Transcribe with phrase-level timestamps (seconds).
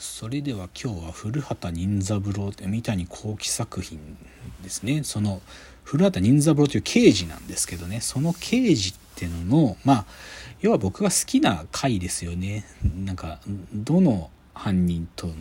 [0.00, 3.98] それでは今日は古畑任三郎って三谷幸喜作品
[4.62, 5.04] ですね。
[5.04, 5.42] その
[5.84, 8.00] 古畑任三郎という刑事なんですけどね。
[8.00, 10.04] その刑事っていうののまあ
[10.62, 12.64] 要は僕が好きな回ですよね。
[13.04, 13.40] なんか
[13.74, 15.34] どの犯人との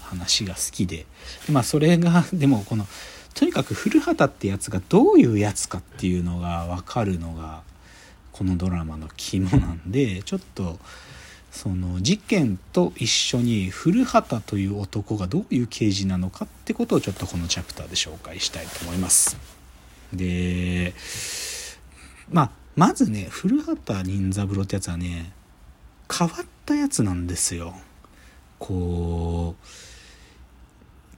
[0.00, 1.04] 話が好きで。
[1.50, 2.86] まあそれが でもこの
[3.34, 7.62] とにかく古畑ってやつがどういうやつかっていうのが分かるのが
[8.30, 10.78] このドラマの肝なんでちょっと
[11.56, 19.38] その事件と一緒に古畑という男がどういう刑事なのかってことをちょっとこのチャプターで紹介したいと思います。
[20.12, 20.92] で
[22.30, 25.32] まあまずね古畑任三郎ってやつはね
[26.14, 27.74] 変わったやつなんですよ。
[28.58, 29.66] こう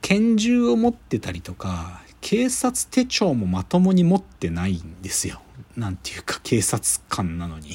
[0.01, 5.41] 拳銃を持ってたりとか警察手帳もまともに持ってないんですよ。
[5.75, 7.71] なんていうか警察官なのに。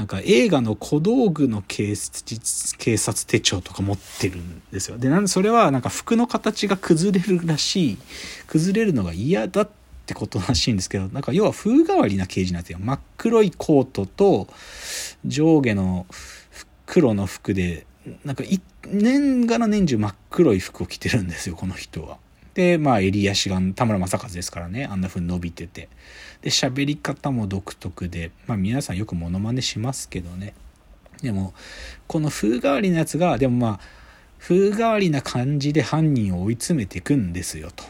[0.00, 1.94] なんか映画の小道具の警
[2.78, 4.96] 警察手帳とか持ってるんですよ。
[4.96, 7.98] で、なんでそれはなんか服の形が崩れるらしい、
[8.46, 9.68] 崩れるのが嫌だっ
[10.06, 12.78] てことらしいんですけど、なんか要は風変わりな刑事なんですよ。
[12.80, 14.48] 真っ黒いコートと
[15.26, 16.06] 上下の
[16.86, 17.84] 黒の服で、
[18.24, 18.42] なんか
[18.86, 22.16] 年がら年中真っ黒い服を着てるんですよ、この人は。
[22.54, 25.90] で、まあ、襟足が田村正和ですからね、あんな風に伸びてて。
[26.42, 30.54] で、喋り方も独特で、まあ、皆さんよくモノマネしますけどね。
[31.22, 31.54] でも、
[32.06, 33.80] この風変わりなやつが、でもまあ、
[34.38, 37.84] 風変わりな感じで犯人を追い詰めていくんですよ、と。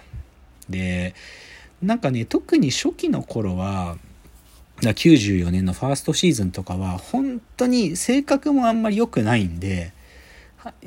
[0.68, 1.14] で、
[1.80, 3.96] なんかね、特に初期の頃は、
[4.80, 9.92] 94年のファーストシーズンとかは、本当に性格もあんまり良くないんで、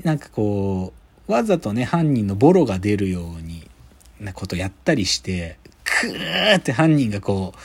[0.03, 0.93] なんかこ
[1.27, 3.67] う、わざとね、犯人のボロが出るように
[4.19, 5.57] なことやったりして、
[6.03, 7.59] クーって犯人がこう、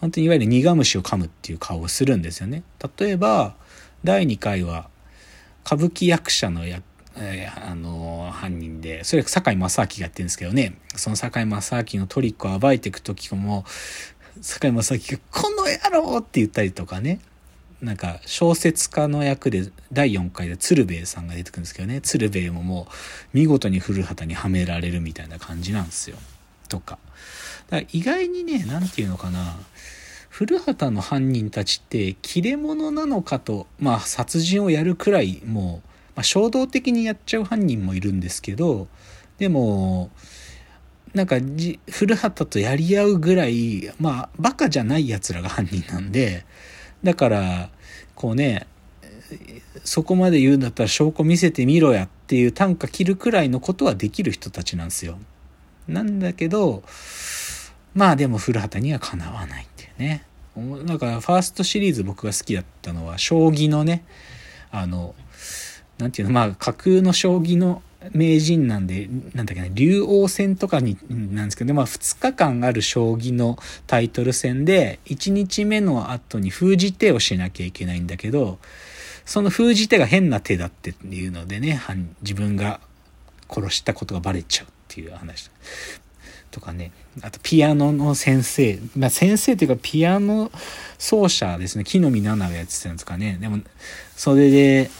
[0.00, 2.62] 本当にいわゆる苦虫を噛むっていう顔をするんですよね。
[2.98, 3.54] 例えば、
[4.02, 4.88] 第2回は、
[5.64, 6.82] 歌舞伎役者のや、
[7.16, 13.64] えー、あのー、犯人で、それ堺正明がやってるんですけどね、その堺正明のトリックを暴いていく時も、
[14.40, 17.20] 堺正明が、この野郎って言ったりとかね、
[17.82, 22.00] なんか小説家の役で第4回で鶴瓶さんが出てくるんですけどね。
[22.00, 22.92] 鶴瓶ももう
[23.32, 26.16] 見事に古畑にはめられるみたいな感じなんですよ。
[26.68, 26.98] とか。
[27.72, 29.56] だから意外にね何て言うのかな
[30.28, 38.88] 古畑の犯人たちって切れ者なのかとまあ殺人をやるくらいもう、まあ、衝動的にやっちゃう犯人もいるんですけど
[39.38, 40.10] でも
[41.14, 41.36] なんか
[41.90, 46.44] 古畑とやり合うぐらいまあバカじゃない奴らが犯人なんで
[47.02, 47.70] だから、
[48.14, 48.66] こうね、
[49.84, 55.18] そこまで言うんだったら証拠見せてみろやっていう短歌切るくらいのことはできる人たちなんですよ。
[55.88, 56.84] なんだけど、
[57.94, 60.24] まあでも古畑にはかなわないっていうね。
[60.84, 64.04] だかファーストシリーズ僕が好きだったのは将棋のね、
[64.70, 65.14] あの、
[65.98, 78.58] なんていうの、まあ架空の将棋の名人なんで、なんだっけな、竜王戦とかに、なんですけど、まあ2日間ある将棋のタイトル戦で、1日目の後に封じ手をしなきゃいけないんだけど、
[79.24, 81.80] その封じ手が変な手だっていうのでね、
[82.22, 82.80] 自分が
[83.48, 85.50] 殺したことがバレちゃうっていう話。
[86.52, 86.92] とかね、
[87.22, 90.52] あとピアノの先生、まあ先生というかピアノ
[90.98, 93.38] 奏者ですね、木の実奈々がやってたんですかね。
[93.40, 93.58] でも、
[94.16, 94.90] それで、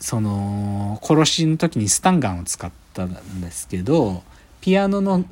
[0.00, 4.22] その殺しの時にスタンガンを使ったんですけど
[4.60, 5.24] ピアノの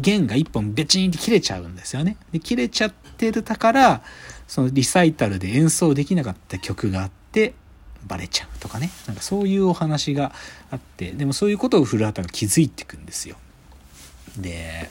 [0.00, 2.16] 弦が一本ベチンって切れちゃうんですよね。
[2.32, 4.02] で切れちゃってるだから
[4.46, 7.54] そのリサイタルで演奏できなかった曲があって
[8.06, 10.32] バレちゃうとかねなんかそういうお話が
[10.70, 13.36] あってでもそういうことを古畑が気づいていくんですよ。
[14.40, 14.90] で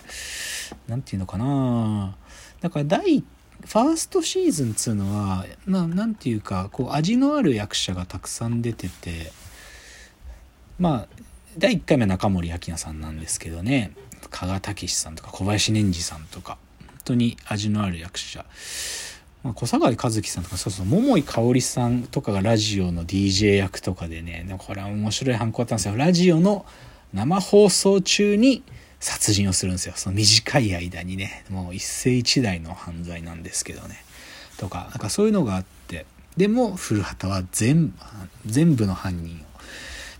[0.88, 2.16] 何て言うのかな。
[2.62, 9.32] だから第ファーストシーズンっつうのはななんていうかこう味のある役者がたくさん出てて
[10.78, 11.08] まあ
[11.58, 13.92] 第1回目は中森明菜さんなんですけどね。
[14.30, 18.46] 加賀武さんとか小林年次さんとか本当に味のある役者、
[19.44, 25.96] まあ、小坂井和樹さんとかそうそう桃井かおりさんとかがラジオの DJ 役とかでねこれは面白いハンコだったんですよ。
[25.96, 26.66] ラジオの
[27.14, 28.64] 生放送中に
[29.00, 29.94] 殺人をするんですよ。
[29.96, 34.04] その短い間にね、もう一世一代の犯罪なんですけどね。
[34.58, 36.06] とか、なんかそういうのがあって、
[36.38, 37.94] でも古畑は全
[38.46, 39.38] 全部の犯人を、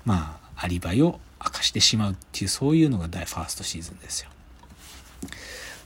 [0.06, 4.30] まあ、アリバイを明かしてしまうっていう、そういうのが大ファーストシーズンですよ。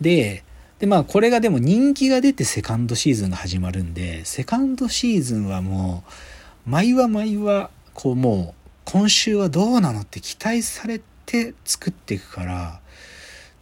[0.02, 0.44] で、
[0.80, 6.04] で、まあ、これがでも人気が出てセカンドシーズンが始まるんで、セカンドシーズンはも
[6.66, 11.00] う、毎話毎話、こうもう、今週はどうなのって期待され
[11.30, 12.80] て作っていくから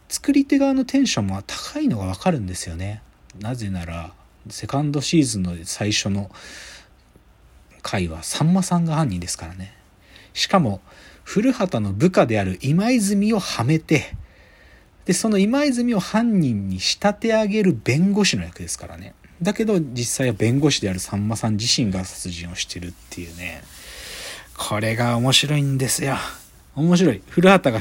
[0.08, 3.02] 作り手側のテンションも高いのがわかるんですよね。
[3.38, 4.12] なぜなら
[4.48, 6.30] セカンドシーズンの最初の
[7.82, 9.74] 回はさんまさんが犯人ですからね。
[10.32, 10.80] しかも
[11.24, 14.14] 古畑の部下である今泉をはめて
[15.04, 19.14] でその今泉を犯人に仕立て上げる弁護士の役ですからね。
[19.42, 23.62] だけど実際は弁護士であるさんまさん自身が殺人をしてるっていうね。
[24.56, 26.16] これが面白いんですよ。
[26.78, 27.22] 面白い。
[27.28, 27.80] 古畑が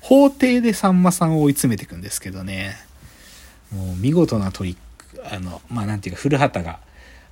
[0.00, 2.76] 法廷でさんまさんを追い詰めていくんですけどね。
[3.72, 6.78] もう見事なトリックあのまあなんていうか古畑が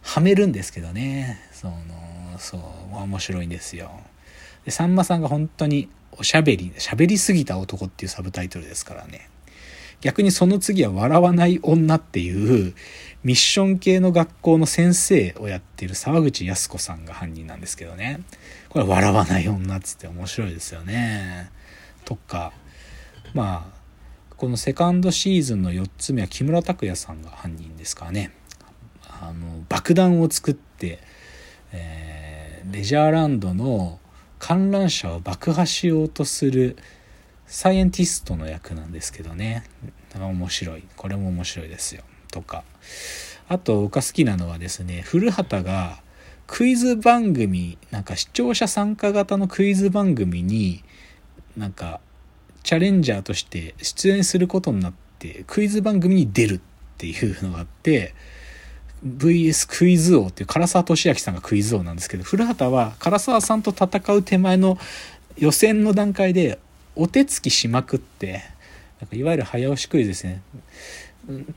[0.03, 1.41] はめるんですけどね。
[1.53, 1.75] その
[2.39, 2.57] そ
[2.93, 3.91] う面白いんですよ。
[4.65, 9.29] でさんまさんが本当におしゃべりしゃべりすぎた男っていうサブタイトルですからね。
[10.03, 12.75] 逆にその次は笑わない女っていう
[13.23, 18.21] ミッション系の学校の先生をやっている沢口靖子さんが犯人なんですけどね。
[18.69, 21.51] これ笑わない女っつって面白いですよね。
[22.05, 22.53] とか
[23.33, 23.83] まあ
[24.37, 28.33] このセカンドシーズンの4つ目は木村拓哉さんが犯人ですからね。
[29.21, 30.99] あの爆弾を作って、
[31.71, 34.01] えー、レジャーランドの
[34.41, 36.77] 観覧車を爆破しようとする
[37.47, 39.65] サイエンティストの役なんですけどね。
[40.15, 40.85] 面白い。
[40.97, 42.03] これも面白いですよ。
[42.31, 42.65] とか。
[43.49, 46.01] あと僕が好きなのはですね古畑が
[46.47, 50.83] クイズ番組なんか視聴者参加型のクイズ番組に
[51.57, 52.01] なんか
[52.63, 56.61] チャレンジャーとして出演することになってクイズ番組に出るっ
[56.97, 58.15] ていうのがあって
[59.05, 64.79] VS クイズ王っていう唐沢俊明さんがクイズ王なんですけど古畑は唐沢さんと戦う手前の
[65.37, 66.59] 予選の段階で
[66.97, 68.43] お手つきしまくって
[69.01, 70.43] なんかいわゆる早押しクイズですね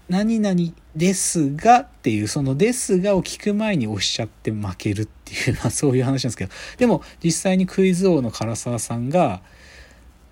[0.09, 0.55] 何々
[0.95, 9.41] ですがっていうそのですがを聞く前に押しちゃって負けるっていう、ま あそういう話なんですけど、でも実際にクイズ王の唐沢さんが、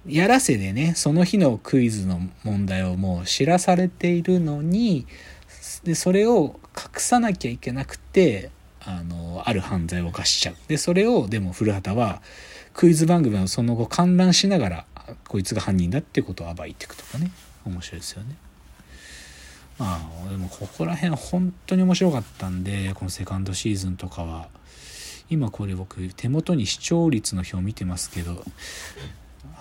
[0.07, 5.07] やらせでね、その日のクイズの問題をもう知らされているのに、
[5.83, 8.51] で、それを隠さなきゃいけなくて、
[8.81, 10.55] あの、ある犯罪を犯しちゃう。
[10.67, 12.21] で、それを、でも古畑は、
[12.73, 14.85] クイズ番組をその後観覧しながら、
[15.27, 17.31] こいつが犯人だってことを暴いていくとかね。
[17.65, 18.35] 面白いですよね。
[19.77, 24.47] まあでもここら辺本当に面白かったんでこのセカンドシーズンとかは
[25.29, 28.43] 今これ僕手元に視聴率の表見てますけど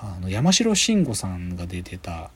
[0.02, 2.30] あの山城慎吾さんが出てた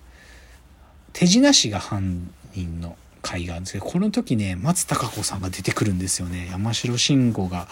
[1.12, 7.69] 手品師が犯人の回があるんですけどこの時ね松たか子さんが出てくるんですよね山城慎吾が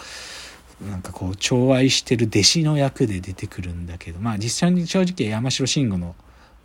[0.81, 6.15] なんかこう寵愛してる弟子の役で出てくるんだけどまあ実際に正直山城慎吾の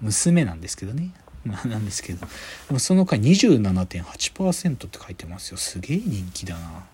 [0.01, 1.13] 娘なんですけどね
[1.45, 2.27] まあなんですけど、で
[2.71, 5.57] もその回27.8%って書いてますよ。
[5.57, 6.85] すげえ人気だな。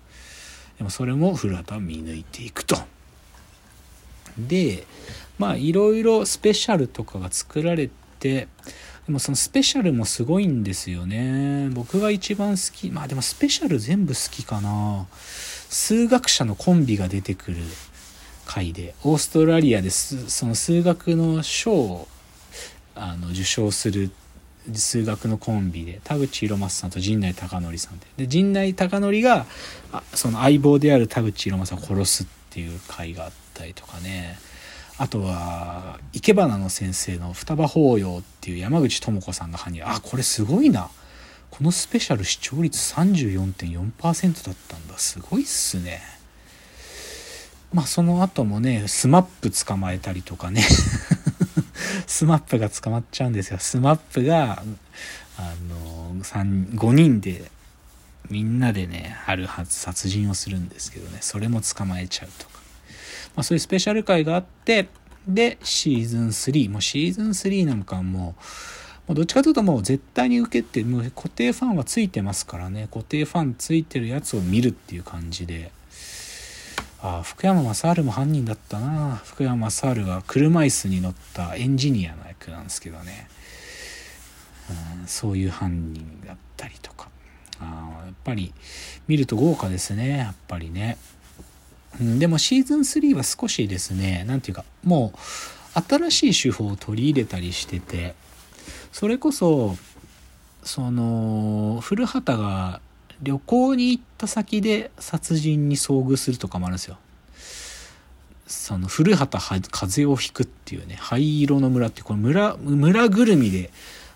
[0.79, 2.77] でもそれも古畑見抜いていくと。
[4.39, 4.87] で、
[5.39, 7.91] まあいろいろスペシャルとかが作られ
[8.21, 8.47] て、
[9.07, 11.69] でもそのスペシャルもすごいんですよね。
[11.71, 15.07] 僕が一番好き、まあでもスペシャル全部好きかな。
[15.69, 17.59] 数学者のコンビが出てくる
[18.47, 22.09] 回で、オーストラリアでその数学の賞を
[22.95, 24.11] あの受賞する
[24.75, 28.07] 数学のコンビで田口博正さんと陣内孝則さんで。
[28.17, 29.47] で陣内孝則が
[30.15, 34.39] その相棒である田口浩正を殺すっていう回があったりとかね。
[34.99, 39.87] あとは生け花の先生の双葉法要っていう山口智子さんが犯人。
[39.87, 40.89] あこれすごいな。
[41.51, 44.99] このスペシャル視聴率34.4%だったんだ。
[44.99, 46.01] すごいっすね。
[47.73, 50.63] まあその後もね SMAP 捕まえたりとかね。
[52.07, 53.59] SMAP が捕まっちゃうんですよ。
[53.59, 54.63] SMAP が、
[55.39, 57.51] あの、5人で、
[58.31, 62.61] みんなでね、あるはず殺人をするんですけどね、それも捕まえちゃうとか。
[63.37, 64.89] まあそういうスペシャル回があって、
[65.29, 68.43] で、シーズン3、もうシーズン3なんかもう、
[69.09, 75.71] もうどっちかというともう絶対に受けて、もう固定ファンはついてますからね、固定ファンついてるやつを見るっていう感じで、
[77.01, 79.21] ああ福山雅治も犯人だったな。
[79.25, 83.29] 福山雅治は車椅子に乗ったエンジニアの役なんですけどね、
[85.01, 87.09] うん、そういう犯人だったりとか。
[87.61, 88.53] あやっぱり
[89.09, 90.19] 見ると豪華ですね。
[90.19, 90.99] やっぱりね、
[92.01, 98.15] うん、でもシーズン3は少しですね何て言うかもう新しい手法を取り入れたりしてて
[98.99, 99.77] それこそ
[100.63, 102.81] その古畑が
[103.21, 106.97] 旅行に行った先で殺人に遭遇するとかもあるんですよ。
[108.47, 113.71] その古畑風を引くっていうね灰色の村ってこの村村ぐるみで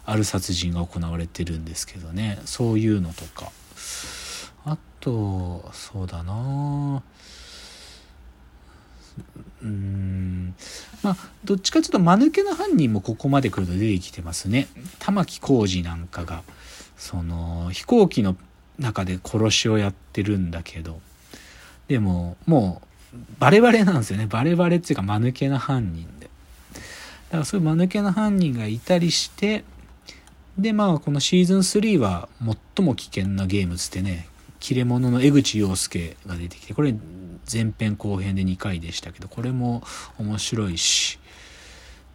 [0.06, 2.40] ある殺人が行われてるんですけどね。
[2.46, 3.52] そういうのとか。
[4.64, 7.02] あとそうだな
[9.62, 10.39] うん。
[11.02, 14.69] まあどっちかというと間抜けな犯人もここまで来ると出てきてますね。
[14.99, 16.42] 玉置浩二なんかが
[16.97, 18.37] その飛行機の
[18.78, 21.00] 中で殺しをやってるんだけど。
[21.88, 24.26] でももうバレバレなんですよね。
[24.26, 26.30] バレバレっていうか間抜けな犯人で。
[27.30, 29.64] だからそういう間抜けな犯人がいたりして
[30.59, 32.28] でまあこのシーズン3は
[32.76, 34.28] 最も危険なゲームつってね
[34.59, 36.95] 切れ者の江口洋介が出てきてこれ
[37.50, 39.83] 前編後編で2回でしたけどこれも
[40.19, 41.19] 面白いし。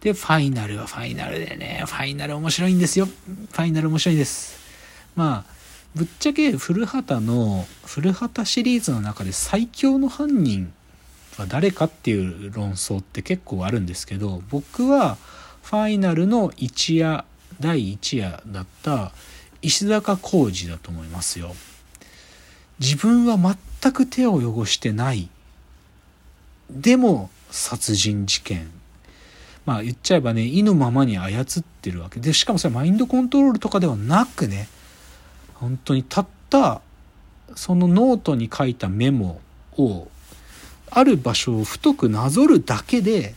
[0.00, 1.82] でファイナルはファイナルでね。
[1.86, 3.06] ファイナル面白いんですよ。
[3.06, 4.58] ファイナル面白いです。
[5.14, 5.56] まあ
[5.94, 10.72] ぶっちゃけ古畑の古畑シリーズの中で最強の犯人
[11.38, 15.16] は誰かっていう論争って結構あるんですけど僕は
[15.62, 17.24] ファイナルの一夜
[17.60, 19.12] 第1夜だった
[19.62, 21.54] 石坂浩二だと思いますよ。
[22.78, 23.38] 自分は
[23.86, 25.28] 全く手を汚してない。
[26.70, 28.68] でも殺人事件。
[29.64, 31.44] まあ言っちゃえばね意のままに操っ
[31.82, 32.18] てるわけ。
[32.18, 34.68] でしかもそれマインドコントロールとかではなくね
[35.54, 36.80] 本当にたった
[37.54, 39.40] そのノートに書いたメモ
[39.76, 40.08] を
[40.90, 43.34] ある場所を太くなぞるだけで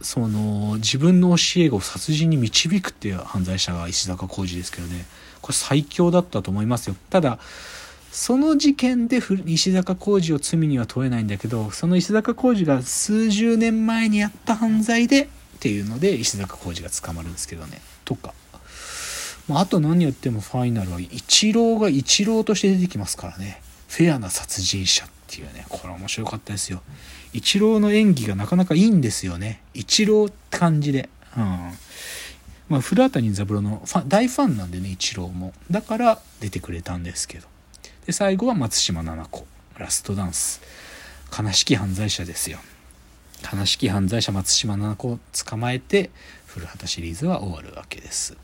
[0.00, 5.04] その自分の教え子を殺人に導くっていう犯罪者が石坂浩二ですけどね。
[5.40, 6.96] これ最強だったと思いますよ。
[7.10, 7.38] ただ
[8.14, 15.26] その事件で石坂浩二を罪には問えないんだけどその石坂浩二が数十年前にやった犯罪でっ
[15.58, 17.80] ていうので石坂浩二が捕まるんですけどね。
[18.04, 18.32] とか、
[19.48, 23.60] まあ、あと何言ってもファイナルはイチローがイチローとして出てきますからね。
[23.88, 25.66] フェアな殺人者っていうね。
[25.68, 26.82] これ面白かったですよ。
[27.32, 29.60] イチローの演技がなかなかいいんですよね。
[29.74, 31.08] イチローって感じで。
[31.36, 31.42] うん。
[32.68, 35.52] まあ古畑任三郎のファ大ファンなんでねイチローも。
[35.68, 37.53] だから出てくれたんですけど。
[38.06, 39.46] で最後は松島菜々子。
[39.78, 40.60] ラストダンス。
[41.36, 42.58] 悲しき犯罪者ですよ。
[43.52, 46.10] 悲しき犯罪者松島菜々子を捕まえて
[46.46, 48.36] 古畑シリーズは終わるわけです、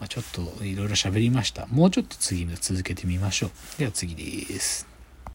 [0.00, 1.66] まあ、ちょっといろいろ喋りました。
[1.66, 3.50] もうちょっと次続けてみましょう。
[3.78, 4.97] では次です。